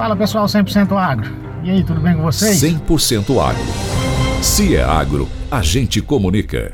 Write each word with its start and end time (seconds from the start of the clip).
Fala 0.00 0.16
pessoal, 0.16 0.46
100% 0.46 0.96
agro. 0.96 1.30
E 1.62 1.68
aí, 1.68 1.84
tudo 1.84 2.00
bem 2.00 2.16
com 2.16 2.22
vocês? 2.22 2.56
100% 2.62 3.38
agro. 3.38 3.62
Se 4.42 4.74
é 4.74 4.82
agro, 4.82 5.28
a 5.50 5.60
gente 5.60 6.00
comunica. 6.00 6.72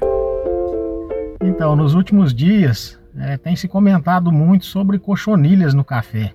Então, 1.42 1.74
nos 1.74 1.92
últimos 1.92 2.32
dias, 2.32 2.96
é, 3.18 3.36
tem 3.36 3.56
se 3.56 3.66
comentado 3.66 4.30
muito 4.30 4.64
sobre 4.64 4.96
cochonilhas 5.00 5.74
no 5.74 5.82
café, 5.82 6.32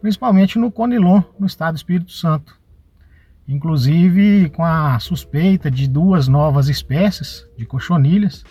principalmente 0.00 0.58
no 0.58 0.72
Conilon, 0.72 1.20
no 1.38 1.46
estado 1.46 1.74
do 1.74 1.76
Espírito 1.76 2.12
Santo. 2.12 2.58
Inclusive 3.46 4.48
com 4.56 4.64
a 4.64 4.98
suspeita 5.00 5.70
de 5.70 5.86
duas 5.86 6.26
novas 6.26 6.70
espécies 6.70 7.46
de 7.58 7.66
cochonilhas, 7.66 8.42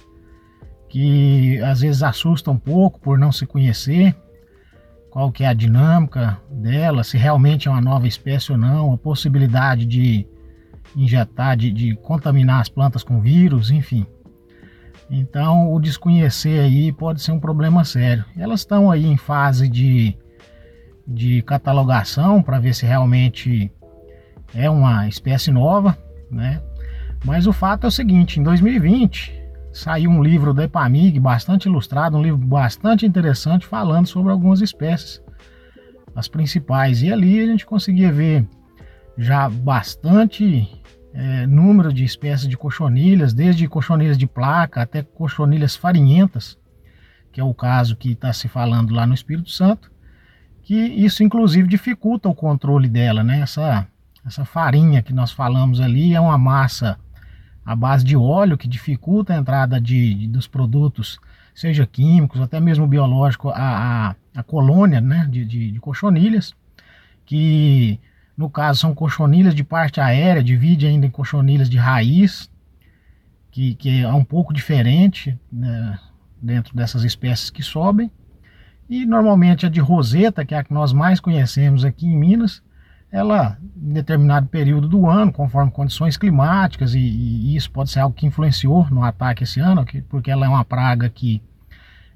que 0.87 1.59
às 1.63 1.81
vezes 1.81 2.03
assustam 2.03 2.53
um 2.53 2.59
pouco 2.59 2.99
por 2.99 3.17
não 3.17 3.31
se 3.31 3.47
conhecer 3.47 4.15
qual 5.09 5.31
que 5.31 5.43
é 5.43 5.47
a 5.47 5.53
dinâmica 5.53 6.39
dela, 6.51 7.03
se 7.03 7.17
realmente 7.17 7.67
é 7.67 7.71
uma 7.71 7.81
nova 7.81 8.07
espécie 8.07 8.51
ou 8.51 8.57
não, 8.57 8.93
a 8.93 8.97
possibilidade 8.97 9.85
de 9.85 10.27
injetar, 10.95 11.57
de, 11.57 11.71
de 11.71 11.95
contaminar 11.95 12.61
as 12.61 12.69
plantas 12.69 13.03
com 13.03 13.19
vírus, 13.19 13.71
enfim. 13.71 14.05
Então, 15.09 15.73
o 15.73 15.79
desconhecer 15.79 16.59
aí 16.59 16.91
pode 16.91 17.21
ser 17.21 17.31
um 17.31 17.39
problema 17.39 17.83
sério. 17.83 18.23
Elas 18.37 18.59
estão 18.59 18.91
aí 18.91 19.05
em 19.05 19.17
fase 19.17 19.67
de, 19.67 20.15
de 21.07 21.41
catalogação 21.41 22.43
para 22.43 22.59
ver 22.59 22.75
se 22.75 22.85
realmente 22.85 23.71
é 24.53 24.69
uma 24.69 25.07
espécie 25.07 25.51
nova, 25.51 25.97
né? 26.29 26.61
Mas 27.25 27.47
o 27.47 27.53
fato 27.53 27.85
é 27.85 27.87
o 27.87 27.91
seguinte, 27.91 28.39
em 28.39 28.43
2020 28.43 29.38
saiu 29.71 30.09
um 30.09 30.21
livro 30.21 30.53
da 30.53 30.63
Epamig 30.63 31.19
bastante 31.19 31.67
ilustrado, 31.67 32.17
um 32.17 32.21
livro 32.21 32.39
bastante 32.39 33.05
interessante 33.05 33.65
falando 33.65 34.07
sobre 34.07 34.31
algumas 34.31 34.61
espécies, 34.61 35.21
as 36.15 36.27
principais. 36.27 37.01
E 37.01 37.11
ali 37.11 37.39
a 37.39 37.45
gente 37.45 37.65
conseguia 37.65 38.11
ver 38.11 38.47
já 39.17 39.49
bastante 39.49 40.67
é, 41.13 41.45
número 41.45 41.91
de 41.91 42.03
espécies 42.03 42.47
de 42.47 42.57
cochonilhas, 42.57 43.33
desde 43.33 43.67
cochonilhas 43.67 44.17
de 44.17 44.27
placa 44.27 44.81
até 44.81 45.03
cochonilhas 45.03 45.75
farinhentas, 45.75 46.57
que 47.31 47.39
é 47.39 47.43
o 47.43 47.53
caso 47.53 47.95
que 47.95 48.11
está 48.11 48.33
se 48.33 48.47
falando 48.47 48.93
lá 48.93 49.05
no 49.05 49.13
Espírito 49.13 49.49
Santo, 49.49 49.91
que 50.63 50.75
isso 50.75 51.23
inclusive 51.23 51.67
dificulta 51.67 52.29
o 52.29 52.35
controle 52.35 52.87
dela, 52.87 53.23
né? 53.23 53.41
Essa, 53.41 53.87
essa 54.25 54.45
farinha 54.45 55.01
que 55.01 55.13
nós 55.13 55.31
falamos 55.31 55.79
ali 55.79 56.13
é 56.13 56.19
uma 56.19 56.37
massa 56.37 56.97
à 57.65 57.75
base 57.75 58.03
de 58.03 58.15
óleo 58.15 58.57
que 58.57 58.67
dificulta 58.67 59.33
a 59.33 59.37
entrada 59.37 59.79
de, 59.79 60.13
de 60.13 60.27
dos 60.27 60.47
produtos, 60.47 61.19
seja 61.53 61.85
químicos, 61.85 62.41
até 62.41 62.59
mesmo 62.59 62.87
biológico, 62.87 63.49
a, 63.49 63.55
a, 63.55 64.15
a 64.35 64.43
colônia 64.43 65.01
né? 65.01 65.27
de, 65.29 65.45
de, 65.45 65.71
de 65.71 65.79
cochonilhas, 65.79 66.53
que 67.25 67.99
no 68.39 68.49
caso, 68.49 68.79
são 68.79 68.95
cochonilhas 68.95 69.53
de 69.53 69.65
parte 69.65 69.99
aérea, 69.99 70.41
divide 70.41 70.87
ainda 70.87 71.05
em 71.05 71.09
cochonilhas 71.09 71.69
de 71.69 71.77
raiz, 71.77 72.49
que, 73.51 73.75
que 73.75 74.01
é 74.01 74.13
um 74.13 74.23
pouco 74.23 74.53
diferente 74.53 75.37
né, 75.51 75.99
dentro 76.41 76.73
dessas 76.73 77.03
espécies 77.03 77.49
que 77.49 77.61
sobem. 77.61 78.09
E 78.89 79.05
normalmente 79.05 79.65
a 79.65 79.69
de 79.69 79.81
roseta, 79.81 80.45
que 80.45 80.55
é 80.55 80.59
a 80.59 80.63
que 80.63 80.73
nós 80.73 80.93
mais 80.93 81.19
conhecemos 81.19 81.83
aqui 81.83 82.07
em 82.07 82.17
Minas, 82.17 82.63
ela 83.11 83.57
em 83.75 83.93
determinado 83.93 84.47
período 84.47 84.87
do 84.87 85.07
ano, 85.07 85.31
conforme 85.31 85.71
condições 85.71 86.15
climáticas, 86.15 86.93
e, 86.93 86.99
e 86.99 87.55
isso 87.55 87.71
pode 87.71 87.89
ser 87.89 88.01
algo 88.01 88.15
que 88.15 88.27
influenciou 88.27 88.87
no 88.89 89.03
ataque 89.03 89.43
esse 89.43 89.59
ano, 89.59 89.85
porque 90.07 90.29
ela 90.29 90.45
é 90.45 90.49
uma 90.49 90.63
praga 90.63 91.09
que 91.09 91.41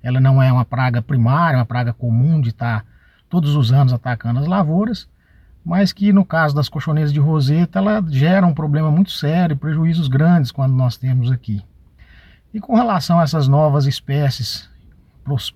ela 0.03 0.19
não 0.19 0.41
é 0.41 0.51
uma 0.51 0.65
praga 0.65 1.01
primária, 1.01 1.57
uma 1.57 1.65
praga 1.65 1.93
comum 1.93 2.39
de 2.41 2.49
estar 2.49 2.85
todos 3.29 3.55
os 3.55 3.71
anos 3.71 3.93
atacando 3.93 4.39
as 4.39 4.45
lavouras, 4.45 5.07
mas 5.65 5.93
que 5.93 6.11
no 6.11 6.25
caso 6.25 6.53
das 6.53 6.67
cochoneiras 6.67 7.11
de 7.11 7.19
roseta 7.19 7.79
ela 7.79 8.03
gera 8.09 8.45
um 8.45 8.53
problema 8.53 8.91
muito 8.91 9.11
sério, 9.11 9.57
prejuízos 9.57 10.07
grandes 10.07 10.51
quando 10.51 10.73
nós 10.73 10.97
temos 10.97 11.31
aqui. 11.31 11.63
E 12.53 12.59
com 12.59 12.75
relação 12.75 13.19
a 13.19 13.23
essas 13.23 13.47
novas 13.47 13.87
espécies, 13.87 14.69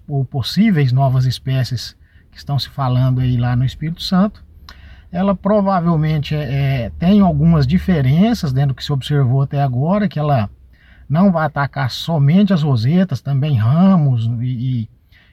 ou 0.08 0.24
possíveis 0.26 0.92
novas 0.92 1.26
espécies 1.26 1.96
que 2.32 2.38
estão 2.38 2.58
se 2.58 2.70
falando 2.70 3.20
aí 3.20 3.38
lá 3.38 3.56
no 3.56 3.66
Espírito 3.66 4.02
Santo, 4.02 4.47
ela 5.12 5.36
provavelmente 5.36 6.36
é, 6.36 6.86
é 6.86 6.92
tem 7.00 7.22
algumas 7.22 7.66
diferenças 7.66 8.52
dentro 8.52 8.70
do 8.70 8.76
que 8.76 8.84
se 8.84 8.92
observou 8.92 9.42
até 9.42 9.62
agora, 9.62 10.08
que 10.08 10.20
ela 10.20 10.50
não 11.10 11.32
vai 11.32 11.46
atacar 11.46 11.90
somente 11.90 12.54
as 12.54 12.64
rosetas, 12.64 13.22
também 13.22 13.56
ramos, 13.56 14.26
e, 14.42 14.90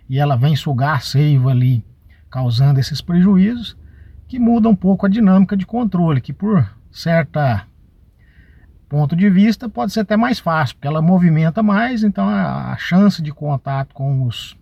e 0.08 0.18
ela 0.18 0.36
vem 0.36 0.54
sugar 0.54 0.96
a 0.96 1.00
seiva 1.00 1.50
ali, 1.50 1.84
causando 2.30 2.78
esses 2.78 3.00
prejuízos 3.00 3.76
que 4.28 4.38
muda 4.38 4.68
um 4.68 4.76
pouco 4.76 5.06
a 5.06 5.08
dinâmica 5.08 5.56
de 5.56 5.66
controle, 5.66 6.20
que 6.20 6.32
por 6.32 6.68
certa 6.90 7.66
ponto 8.88 9.16
de 9.16 9.28
vista 9.28 9.68
pode 9.68 9.92
ser 9.92 10.00
até 10.00 10.16
mais 10.16 10.38
fácil, 10.38 10.76
porque 10.76 10.86
ela 10.86 11.02
movimenta 11.02 11.62
mais, 11.62 12.04
então 12.04 12.28
a, 12.28 12.72
a 12.72 12.76
chance 12.76 13.20
de 13.20 13.32
contato 13.32 13.92
com 13.92 14.24
os, 14.24 14.56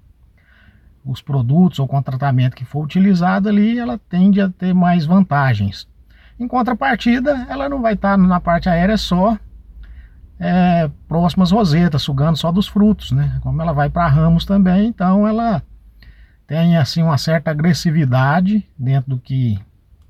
os 1.04 1.20
produtos 1.20 1.78
ou 1.78 1.88
com 1.88 1.98
o 1.98 2.02
tratamento 2.02 2.54
que 2.54 2.64
for 2.64 2.84
utilizado 2.84 3.48
ali, 3.48 3.78
ela 3.78 3.98
tende 4.08 4.40
a 4.40 4.48
ter 4.48 4.72
mais 4.72 5.04
vantagens. 5.04 5.88
Em 6.38 6.46
contrapartida, 6.48 7.46
ela 7.48 7.68
não 7.68 7.80
vai 7.80 7.94
estar 7.94 8.16
na 8.16 8.40
parte 8.40 8.68
aérea 8.68 8.96
só 8.96 9.36
é, 10.38 10.90
próximas 11.06 11.50
rosetas, 11.50 12.02
sugando 12.02 12.36
só 12.36 12.50
dos 12.50 12.66
frutos, 12.66 13.12
né? 13.12 13.38
Como 13.42 13.60
ela 13.62 13.72
vai 13.72 13.88
para 13.88 14.08
ramos 14.08 14.44
também, 14.44 14.88
então 14.88 15.26
ela 15.26 15.62
tem 16.46 16.76
assim 16.76 17.02
uma 17.02 17.16
certa 17.16 17.50
agressividade 17.50 18.66
dentro 18.78 19.10
do 19.10 19.18
que 19.18 19.58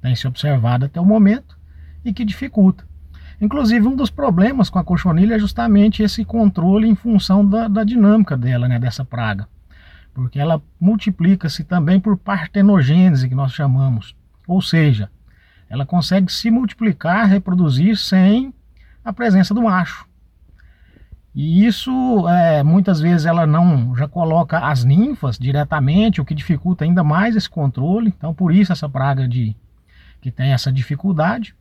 tem 0.00 0.14
se 0.16 0.26
observado 0.26 0.86
até 0.86 1.00
o 1.00 1.04
momento 1.04 1.56
e 2.04 2.12
que 2.12 2.24
dificulta. 2.24 2.84
Inclusive, 3.40 3.86
um 3.86 3.96
dos 3.96 4.10
problemas 4.10 4.70
com 4.70 4.78
a 4.78 4.84
cochonilha 4.84 5.34
é 5.34 5.38
justamente 5.38 6.02
esse 6.02 6.24
controle 6.24 6.88
em 6.88 6.94
função 6.94 7.46
da, 7.46 7.68
da 7.68 7.84
dinâmica 7.84 8.36
dela, 8.36 8.68
né, 8.68 8.78
dessa 8.78 9.04
praga. 9.04 9.48
Porque 10.14 10.38
ela 10.38 10.62
multiplica-se 10.78 11.64
também 11.64 11.98
por 11.98 12.16
partenogênese, 12.16 13.28
que 13.28 13.34
nós 13.34 13.52
chamamos. 13.52 14.14
Ou 14.46 14.60
seja, 14.60 15.10
ela 15.68 15.86
consegue 15.86 16.30
se 16.30 16.50
multiplicar, 16.50 17.26
reproduzir 17.26 17.96
sem 17.96 18.52
a 19.04 19.12
presença 19.12 19.54
do 19.54 19.62
macho. 19.62 20.06
E 21.34 21.64
isso, 21.64 22.28
é, 22.28 22.62
muitas 22.62 23.00
vezes, 23.00 23.24
ela 23.24 23.46
não 23.46 23.96
já 23.96 24.06
coloca 24.06 24.58
as 24.58 24.84
ninfas 24.84 25.38
diretamente, 25.38 26.20
o 26.20 26.24
que 26.24 26.34
dificulta 26.34 26.84
ainda 26.84 27.02
mais 27.02 27.34
esse 27.34 27.48
controle. 27.48 28.12
Então, 28.16 28.34
por 28.34 28.52
isso 28.52 28.70
essa 28.70 28.88
praga 28.88 29.26
de 29.26 29.56
que 30.20 30.30
tem 30.30 30.52
essa 30.52 30.70
dificuldade, 30.70 31.54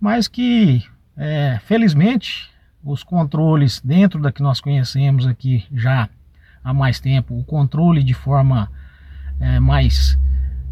mas 0.00 0.28
que, 0.28 0.84
é, 1.16 1.58
felizmente, 1.64 2.48
os 2.82 3.02
controles 3.02 3.80
dentro 3.80 4.20
da 4.20 4.30
que 4.30 4.42
nós 4.42 4.60
conhecemos 4.60 5.26
aqui 5.26 5.66
já 5.72 6.08
há 6.68 6.74
mais 6.74 7.00
tempo, 7.00 7.38
o 7.38 7.42
controle 7.42 8.04
de 8.04 8.12
forma 8.12 8.70
é, 9.40 9.58
mais 9.58 10.18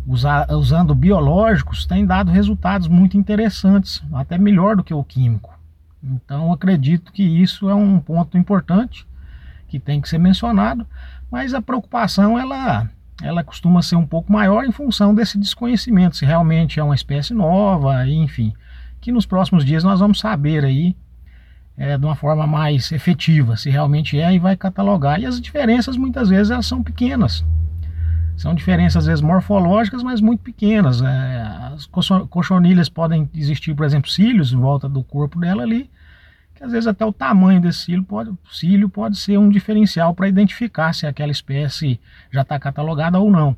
usa, 0.06 0.46
usando 0.54 0.94
biológicos, 0.94 1.86
tem 1.86 2.04
dado 2.04 2.30
resultados 2.30 2.86
muito 2.86 3.16
interessantes, 3.16 4.02
até 4.12 4.36
melhor 4.36 4.76
do 4.76 4.84
que 4.84 4.92
o 4.92 5.02
químico. 5.02 5.58
Então 6.04 6.52
acredito 6.52 7.10
que 7.10 7.22
isso 7.22 7.70
é 7.70 7.74
um 7.74 7.98
ponto 7.98 8.36
importante 8.36 9.06
que 9.68 9.80
tem 9.80 9.98
que 9.98 10.08
ser 10.08 10.18
mencionado, 10.18 10.86
mas 11.30 11.54
a 11.54 11.62
preocupação 11.62 12.38
ela 12.38 12.90
ela 13.22 13.42
costuma 13.42 13.80
ser 13.80 13.96
um 13.96 14.06
pouco 14.06 14.30
maior 14.30 14.66
em 14.66 14.70
função 14.70 15.14
desse 15.14 15.38
desconhecimento, 15.38 16.18
se 16.18 16.26
realmente 16.26 16.78
é 16.78 16.84
uma 16.84 16.94
espécie 16.94 17.32
nova, 17.32 18.06
enfim, 18.06 18.52
que 19.00 19.10
nos 19.10 19.24
próximos 19.24 19.64
dias 19.64 19.82
nós 19.82 20.00
vamos 20.00 20.18
saber 20.18 20.62
aí 20.62 20.94
é, 21.76 21.96
de 21.98 22.04
uma 22.04 22.16
forma 22.16 22.46
mais 22.46 22.90
efetiva, 22.90 23.56
se 23.56 23.70
realmente 23.70 24.18
é 24.18 24.32
e 24.32 24.38
vai 24.38 24.56
catalogar. 24.56 25.20
E 25.20 25.26
as 25.26 25.40
diferenças 25.40 25.96
muitas 25.96 26.28
vezes 26.28 26.50
elas 26.50 26.66
são 26.66 26.82
pequenas, 26.82 27.44
são 28.36 28.54
diferenças 28.54 29.04
às 29.04 29.06
vezes 29.06 29.22
morfológicas, 29.22 30.02
mas 30.02 30.20
muito 30.20 30.40
pequenas. 30.42 31.00
É, 31.02 31.42
as 31.74 31.86
cochonilhas 31.86 32.88
podem 32.88 33.28
existir, 33.34 33.74
por 33.74 33.84
exemplo, 33.84 34.10
cílios 34.10 34.52
em 34.52 34.58
volta 34.58 34.88
do 34.88 35.02
corpo 35.02 35.38
dela 35.38 35.62
ali, 35.62 35.90
que 36.54 36.64
às 36.64 36.72
vezes 36.72 36.86
até 36.86 37.04
o 37.04 37.12
tamanho 37.12 37.60
desse 37.60 37.80
cílio 37.80 38.04
pode, 38.04 38.32
cílio 38.50 38.88
pode 38.88 39.16
ser 39.16 39.38
um 39.38 39.48
diferencial 39.48 40.14
para 40.14 40.28
identificar 40.28 40.94
se 40.94 41.06
aquela 41.06 41.32
espécie 41.32 42.00
já 42.30 42.42
está 42.42 42.58
catalogada 42.58 43.18
ou 43.18 43.30
não. 43.30 43.56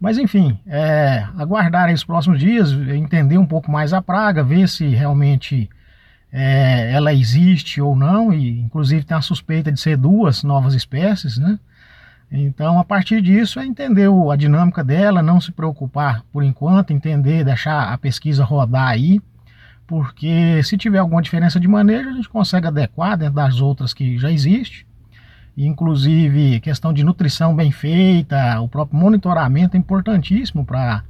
Mas 0.00 0.18
enfim, 0.18 0.58
é, 0.66 1.26
aguardar 1.38 1.92
os 1.92 2.04
próximos 2.04 2.38
dias, 2.38 2.72
entender 2.72 3.38
um 3.38 3.46
pouco 3.46 3.70
mais 3.70 3.92
a 3.92 4.02
praga, 4.02 4.42
ver 4.42 4.68
se 4.68 4.86
realmente 4.88 5.70
é, 6.36 6.90
ela 6.90 7.14
existe 7.14 7.80
ou 7.80 7.94
não, 7.94 8.32
e 8.32 8.58
inclusive 8.58 9.04
tem 9.04 9.16
a 9.16 9.20
suspeita 9.20 9.70
de 9.70 9.78
ser 9.80 9.96
duas 9.96 10.42
novas 10.42 10.74
espécies, 10.74 11.38
né? 11.38 11.60
Então, 12.28 12.76
a 12.80 12.84
partir 12.84 13.22
disso, 13.22 13.60
é 13.60 13.64
entender 13.64 14.08
a 14.10 14.34
dinâmica 14.34 14.82
dela, 14.82 15.22
não 15.22 15.40
se 15.40 15.52
preocupar 15.52 16.24
por 16.32 16.42
enquanto, 16.42 16.92
entender, 16.92 17.44
deixar 17.44 17.92
a 17.92 17.96
pesquisa 17.96 18.42
rodar 18.42 18.88
aí, 18.88 19.20
porque 19.86 20.60
se 20.64 20.76
tiver 20.76 20.98
alguma 20.98 21.22
diferença 21.22 21.60
de 21.60 21.68
manejo, 21.68 22.08
a 22.08 22.14
gente 22.14 22.28
consegue 22.28 22.66
adequar 22.66 23.16
dentro 23.16 23.34
das 23.34 23.60
outras 23.60 23.94
que 23.94 24.18
já 24.18 24.28
existe. 24.28 24.84
Inclusive, 25.56 26.58
questão 26.58 26.92
de 26.92 27.04
nutrição 27.04 27.54
bem 27.54 27.70
feita, 27.70 28.60
o 28.60 28.68
próprio 28.68 28.98
monitoramento 28.98 29.76
é 29.76 29.78
importantíssimo 29.78 30.64
para 30.64 31.04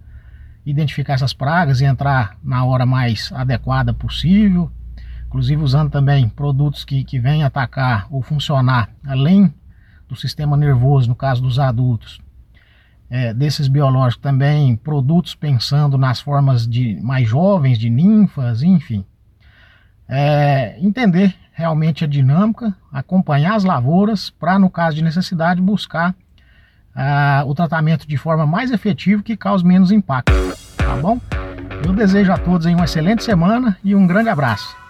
identificar 0.66 1.14
essas 1.14 1.32
pragas 1.32 1.80
e 1.80 1.86
entrar 1.86 2.36
na 2.44 2.62
hora 2.66 2.84
mais 2.84 3.32
adequada 3.32 3.94
possível, 3.94 4.70
inclusive 5.34 5.60
usando 5.60 5.90
também 5.90 6.28
produtos 6.28 6.84
que, 6.84 7.02
que 7.02 7.18
vêm 7.18 7.42
atacar 7.42 8.06
ou 8.08 8.22
funcionar 8.22 8.88
além 9.04 9.52
do 10.08 10.14
sistema 10.14 10.56
nervoso, 10.56 11.08
no 11.08 11.16
caso 11.16 11.42
dos 11.42 11.58
adultos, 11.58 12.20
é, 13.10 13.34
desses 13.34 13.66
biológicos 13.66 14.22
também, 14.22 14.76
produtos 14.76 15.34
pensando 15.34 15.98
nas 15.98 16.20
formas 16.20 16.68
de 16.68 17.00
mais 17.02 17.28
jovens, 17.28 17.80
de 17.80 17.90
ninfas, 17.90 18.62
enfim. 18.62 19.04
É, 20.08 20.78
entender 20.78 21.34
realmente 21.52 22.04
a 22.04 22.06
dinâmica, 22.06 22.72
acompanhar 22.92 23.56
as 23.56 23.64
lavouras 23.64 24.30
para, 24.30 24.56
no 24.56 24.70
caso 24.70 24.94
de 24.94 25.02
necessidade, 25.02 25.60
buscar 25.60 26.12
uh, 26.94 27.48
o 27.48 27.54
tratamento 27.56 28.06
de 28.06 28.16
forma 28.16 28.46
mais 28.46 28.70
efetiva 28.70 29.20
que 29.20 29.36
cause 29.36 29.64
menos 29.64 29.90
impacto, 29.90 30.32
tá 30.76 30.96
bom? 30.96 31.20
Eu 31.84 31.92
desejo 31.92 32.30
a 32.30 32.38
todos 32.38 32.66
uma 32.66 32.84
excelente 32.84 33.24
semana 33.24 33.76
e 33.82 33.96
um 33.96 34.06
grande 34.06 34.28
abraço. 34.28 34.83